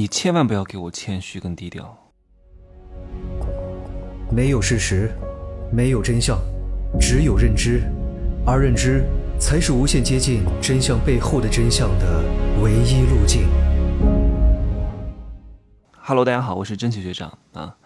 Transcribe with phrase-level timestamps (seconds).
[0.00, 1.94] 你千万不要给我谦虚跟低调。
[4.32, 5.12] 没有事实，
[5.70, 6.38] 没有真相，
[6.98, 7.82] 只有认知，
[8.46, 9.04] 而认知
[9.38, 12.24] 才是无限接近真相背后的真相的
[12.62, 13.46] 唯一路径。
[15.98, 17.76] Hello，大家好，我是真奇学长啊！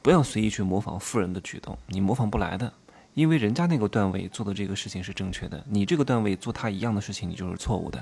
[0.00, 2.72] 不要随意去模仿富人的举动，你模仿不来的，
[3.14, 7.98] 因为人家那个段位做的这个事情是正确的，你这个段位做他一样的事情，你就是错误的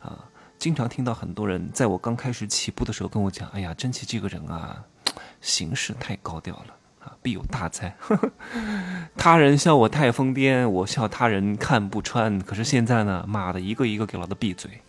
[0.00, 0.24] 啊！
[0.60, 4.84] 经常听到很多人在我刚开始起步的时候跟我讲：“哎呀，真奇这个人啊，
[5.40, 7.96] 行事太高调了啊，必有大灾。
[9.16, 12.38] 他人笑我太疯癫，我笑他人看不穿。
[12.40, 14.82] 可是现在呢，妈的，一个一个给老子闭嘴！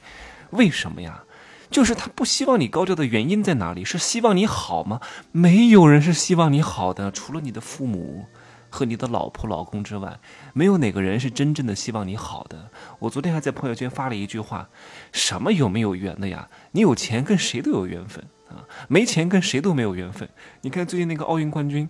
[0.50, 1.24] 为什么呀？
[1.70, 3.86] 就是他不希望你高调的原因在哪里？
[3.86, 5.00] 是希望你好吗？
[5.32, 8.26] 没有人是希望你好的，除了你的父母。”
[8.72, 10.20] 和你的老婆、老公之外，
[10.54, 12.72] 没有哪个人是真正的希望你好的。
[13.00, 14.70] 我昨天还在朋友圈发了一句话：
[15.12, 16.50] 什么有没有缘的呀？
[16.72, 20.28] 你有钱跟谁都有缘分啊，没钱跟谁都没有缘分。
[20.62, 21.88] 你看最近那个奥运冠军，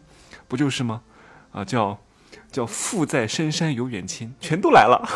[0.47, 1.03] 不就是吗？
[1.51, 1.99] 啊，叫
[2.51, 5.07] 叫富在深山有远亲，全都来了。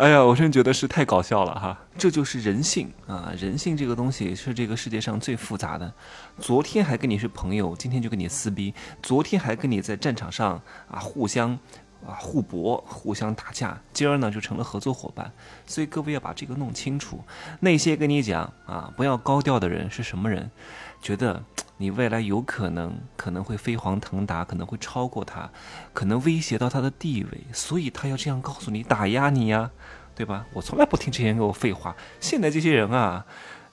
[0.00, 1.78] 哎呀，我真觉得是太搞笑了哈！
[1.98, 5.92] 这就是人性啊，人性这个东西是这个世界上最复杂的。
[6.38, 11.50] 昨天还跟你是朋友，今天就跟你撕逼；昨天还跟你在战场上啊互相
[12.06, 15.30] 啊互搏、互相打架，今儿呢就成了合作伙伴。
[15.66, 17.22] 所以各位要把这个弄清楚。
[17.60, 20.50] 那些跟你讲啊不要高调的人是什么人？
[21.02, 21.44] 觉得。
[21.80, 25.50] 你未来有可能可能会飞黄腾达，可能会超过他，
[25.94, 29.70] 可能威胁到他的地位，所以他要这样告诉你，打压你呀，
[30.14, 30.44] 对吧？
[30.52, 31.96] 我从来不听这些人给我废话。
[32.20, 33.24] 现在这些人啊，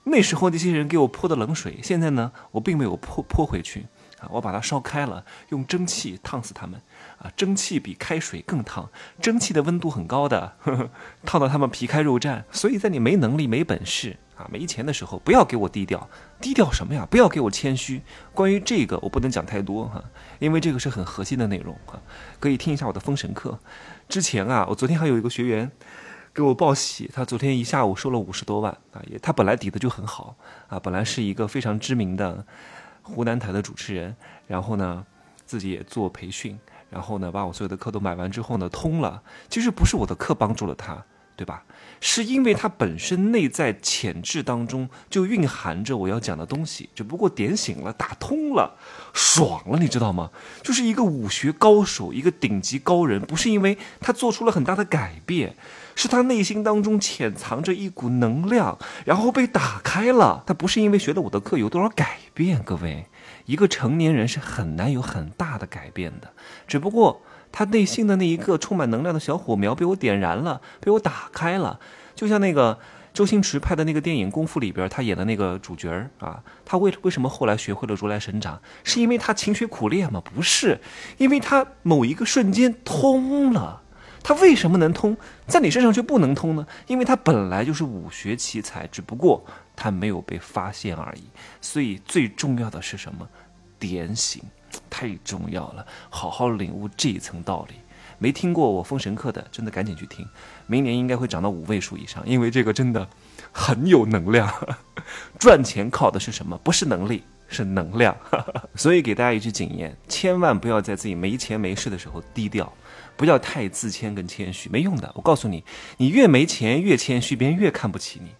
[0.05, 3.87] 那时候那些人给我泼的冷水，现在呢，我并没有泼泼回去
[4.21, 6.81] 啊，我把它烧开了，用蒸汽烫死他们
[7.17, 8.89] 啊，蒸汽比开水更烫，
[9.21, 10.89] 蒸汽的温度很高的，呵 呵
[11.25, 12.45] 烫到他们皮开肉绽。
[12.53, 14.15] 所以在你没能力、没本事。
[14.37, 16.07] 啊，没钱的时候不要给我低调，
[16.39, 17.07] 低调什么呀？
[17.09, 18.01] 不要给我谦虚。
[18.33, 20.03] 关于这个，我不能讲太多哈，
[20.37, 21.99] 因为这个是很核心的内容哈。
[22.39, 23.57] 可以听一下我的封神课。
[24.07, 25.71] 之前啊，我昨天还有一个学员
[26.33, 30.35] 给我报喜，他昨天一下午收了五十多万啊，也他本来底子就很好
[30.67, 32.45] 啊，本来是一个非常知名的
[33.01, 35.03] 湖南台的主持人，然后呢
[35.47, 36.59] 自己也做培训，
[36.91, 39.23] 然后呢把我所有的课都买完之后呢通了。
[39.49, 41.03] 其实不是我的课帮助了他。
[41.37, 41.63] 对吧？
[42.01, 48.75] 是因为它本身内在潜质当中就蕴含着我要讲的东西，只不过点醒了、打通了、
[49.13, 50.31] 爽了，你知道吗？
[50.63, 55.55] 就是一个武学高手，一个顶级高人，不是因为他做出了很大的改变，
[55.95, 60.43] 是他内心当中潜藏着一股能量，然后被打开了。
[60.47, 63.05] 他不是因为学了我的课有多少改变，各位，
[63.45, 66.33] 一个成年人是很难有很大的改变的，
[66.67, 67.21] 只不过。
[67.57, 71.79] 他内心的那一个充满能量的小火苗被我点燃了，被我打开了，
[72.13, 72.77] 就像那个
[73.15, 78.61] 周星驰拍的那个电影《功夫》里边，他演的那个主角啊，他为为什么后来学会了如来神掌？
[78.83, 80.21] 是因为他勤学苦练吗？
[80.23, 80.79] 不是，
[81.17, 83.81] 因为他某一个瞬间通了。
[84.21, 86.67] 他为什么能通，在你身上却不能通呢？
[86.85, 89.43] 因为他本来就是武学奇才，只不过
[89.75, 91.23] 他没有被发现而已。
[91.59, 93.27] 所以最重要的是什么？
[93.79, 94.43] 点醒。
[94.97, 97.75] 太重要了，好好领悟这一层道理。
[98.17, 100.27] 没听过我封神课的，真的赶紧去听。
[100.65, 103.07] 明年应该会涨到五位数以上，因为这个真的
[103.51, 104.51] 很有能量。
[105.37, 106.57] 赚钱靠的是什么？
[106.63, 108.17] 不是能力，是能量。
[108.73, 112.73] 所以给大家一句警言：千万不要在自己没钱没势的时候低调，
[113.15, 115.11] 不要太自谦跟谦虚，没用的。
[115.13, 115.63] 我告诉你，
[115.97, 118.31] 你越没钱越谦虚，别人越看不起你。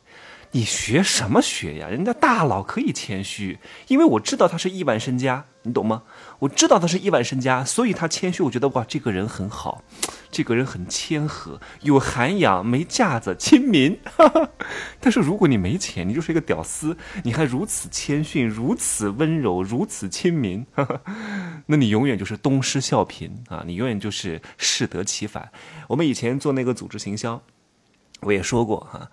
[0.52, 1.88] 你学什么学呀？
[1.88, 6.04] 人家大佬可以谦虚，因为我知道他是亿万身家，你懂吗？
[6.40, 8.42] 我知道他是亿万身家，所以他谦虚。
[8.42, 9.84] 我觉得哇，这个人很好，
[10.32, 14.00] 这个人很谦和，有涵养，没架子，亲民。
[15.00, 20.66] 但是如果你没钱，你就是一个屌丝，你还如此谦逊，如此温柔，如此亲民，
[21.68, 23.64] 那你永远就是东施效颦啊！
[23.66, 25.52] 你永远就是适得其反。
[25.90, 27.42] 我们以前做那个组织行销，
[28.22, 29.12] 我也说过哈。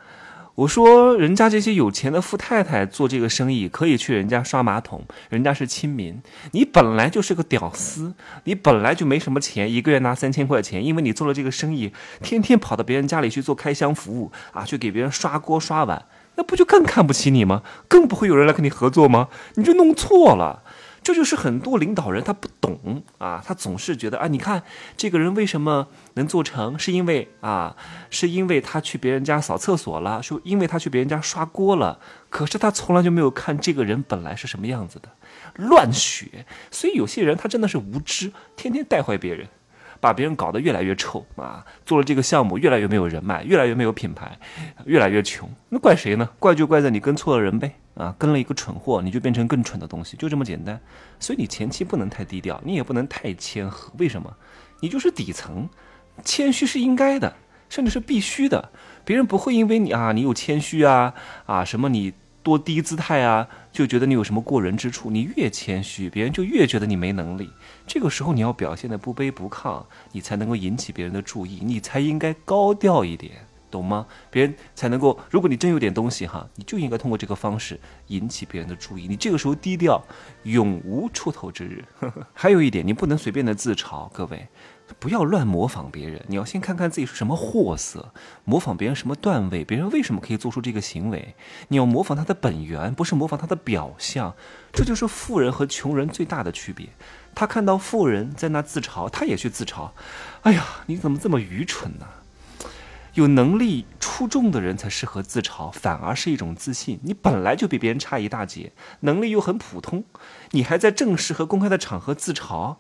[0.57, 6.23] 我说，人家这些有钱的富太太做这个生意，可以去人家刷马桶，人家是亲民。
[6.53, 8.15] 你本来就是个屌丝，
[8.45, 11.93] 你本来就没什么钱，一个月拿三千块钱，因为你做了这个生意，
[12.23, 16.05] 天天跑到别人家里去做开箱服务啊，去给别人刷锅刷碗，
[16.37, 17.63] 那不就更看不起你吗？
[17.89, 19.29] 更不会有人来跟你合作吗？
[19.57, 20.63] 你就弄错了。
[21.05, 24.63] 这就是很多领导人他不懂啊，他总是觉得啊，你看
[24.97, 27.77] 这个人为什么能做成，是因为啊，
[28.11, 32.01] 是因为他去别人家扫厕所了，说因为他去别人家刷锅了。
[32.31, 35.09] 可是他从来就没有看这个人本来是什么样子的，
[35.55, 36.47] 乱学。
[36.71, 39.47] 所以有些人他真的是无知，天天带坏别人。
[40.05, 44.39] 把别人搞得越来越臭啊，做了这个项目越来越没有人脉，越来越没有品牌，
[44.85, 46.29] 越来越穷，那怪谁呢？
[46.39, 50.79] 怪就怪在你跟错了人呗啊，跟了一个蠢货，你就变成更蠢的东西，就这么简单。
[51.19, 54.31] 所以你前期不能太低调，你也不能太谦和，为什么？
[54.81, 55.67] 你就是底层，
[56.23, 57.35] 谦虚是应该的，
[57.71, 58.71] 甚至是必须的。
[59.07, 61.15] 别人不会因为你啊，你有谦虚啊
[61.47, 62.13] 啊什么你。
[62.45, 65.11] 多低姿态啊，就觉得你有什么过人之处。
[65.11, 67.51] 你越谦虚，别人就越觉得你没能力。
[67.87, 73.33] 这个时候你要表现的不卑不亢，你才能够引起别人的注意，你才应该高调一点，
[73.73, 74.07] 懂吗？
[74.31, 79.09] 别人才能够，如果你真有点东西哈，你就应该通过这个方式引起别人的注意。
[79.09, 80.01] 你这个时候低调，
[80.45, 81.85] 永无出头之日。
[82.33, 84.47] 还有一点，你不能随便的自嘲，各位。
[84.99, 88.13] 不要乱模仿别人，你要先看看自己是什么货色，
[88.45, 91.35] 模仿别人什么段位，别人为什么可以做出这个行为？
[91.69, 94.35] 你要模仿他的本源，不是模仿他的表象。
[94.73, 96.89] 这就是富人和穷人最大的区别。
[97.35, 99.91] 他看到富人在那自嘲，他也去自嘲。
[100.43, 102.07] 哎呀，你怎么这么愚蠢呢？
[103.15, 106.99] 有能力出众的人才适合自嘲，反而是一种自信。
[107.05, 110.05] 你本来就比别人差一大截，能力又很普通，
[110.51, 112.77] 你还在正式和公开的场合自嘲。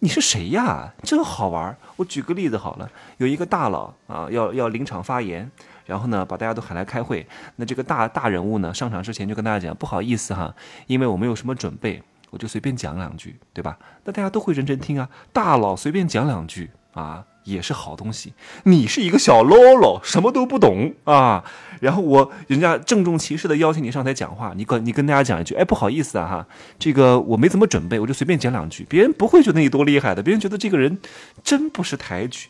[0.00, 0.94] 你是谁呀？
[1.02, 1.76] 真好玩！
[1.96, 5.50] 我举个例子好了，有一个大佬啊，要要临场发言，
[5.86, 7.26] 然后呢，把大家都喊来开会。
[7.56, 10.54] 那这个大大人物呢，上场之前就跟大家讲，不好意思哈，
[10.86, 12.00] 因为我没有什么准备，
[12.30, 13.76] 我就随便讲两句，对吧？
[14.04, 15.08] 那大家都会认真听啊。
[15.32, 17.24] 大佬随便讲两句啊。
[17.48, 18.32] 也是好东西。
[18.64, 21.44] 你是一个小喽啰，什么都不懂啊。
[21.80, 26.46] 然后我人家郑重其事的邀请你上台讲话，你跟你跟大家讲一句，哎，不好意思啊哈，
[26.78, 28.84] 这个我没怎么准备，我就随便讲两句。
[28.88, 30.98] 别人不会觉得你多厉害的，别人觉得这个人
[31.44, 32.48] 真不识抬举。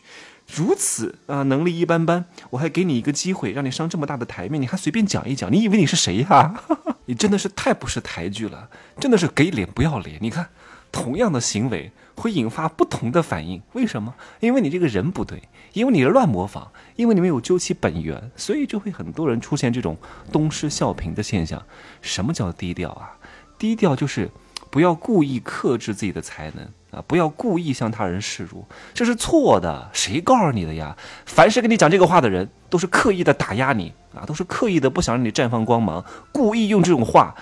[0.55, 6.55] 如此啊，能力一般般，我还给你一个机会，让你上这么大的台面，你还随便讲一讲，你以为你是谁呀？
[7.05, 8.69] 你真的是太不识抬举了，
[8.99, 10.17] 真的是给脸不要脸。
[10.21, 10.49] 你看。
[10.91, 14.13] 同样的行为会引发不同的反应，为什么？
[14.39, 15.43] 因为你这个人不对，
[15.73, 19.97] 因为你是乱模仿，因为你没有究其本源，所以就会很多人出现这种
[20.31, 21.63] 东施效颦的现象。
[22.01, 23.17] 什么叫低调啊？
[23.57, 24.29] 低调就是
[24.69, 29.89] 不要故意克制自己的才能啊，不要故意向他人示弱，这是错的。
[29.93, 30.97] 谁告诉你的呀？
[31.25, 36.03] 凡是跟你讲这个话的人，都是刻意的打压你啊，都是刻意的不想让你绽放光芒，
[36.33, 37.35] 故意用这种话。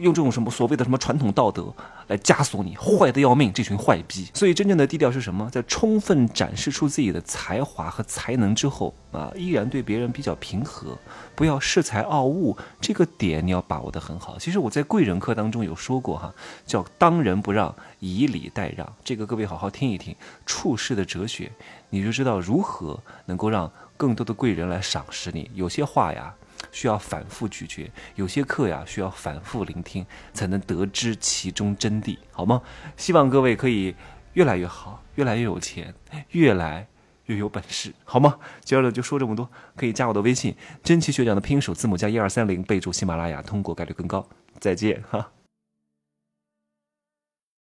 [0.00, 1.72] 用这种什么所谓的什么传统道德
[2.08, 4.26] 来枷锁你，坏的要命，这群坏逼。
[4.34, 5.48] 所以真正的低调是什么？
[5.50, 10.96] 在充分展示出自己的才华和才能之后啊，依然对别人比较平和，
[11.34, 12.56] 不要恃才傲物。
[12.80, 14.38] 这个点你要把握得很好。
[14.38, 16.32] 其实我在贵人课当中有说过哈，
[16.66, 18.90] 叫当仁不让，以礼待让。
[19.04, 20.14] 这个各位好好听一听，
[20.46, 21.50] 处世的哲学，
[21.90, 25.50] 你就知道如何能够让更多的贵人来赏识你。
[25.54, 26.34] 有些话呀。
[26.72, 32.62] 需要反复咀嚼，有些课呀需要反复聆听，才能得知其中真谛，好吗？
[32.96, 33.94] 希望各位可以
[34.34, 35.94] 越来越好，越来越有钱，
[36.30, 36.86] 越来
[37.26, 38.38] 越有本事，好吗？
[38.62, 44.28] 今儿呢就说这么多，可以加我的微信，真奇学长的拼音首字母加一二三零，备注喜马拉雅，通过概率更高。
[44.58, 45.30] 再见哈。